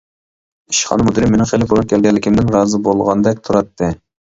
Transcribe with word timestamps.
ئىشخانا 0.71 1.05
مۇدىرى 1.07 1.29
مېنىڭ 1.35 1.51
خېلى 1.51 1.69
بۇرۇن 1.75 1.87
كەلگەنلىكىمدىن 1.93 2.51
رازى 2.57 2.83
بولغاندەك 2.91 3.47
تۇراتتى. 3.47 3.95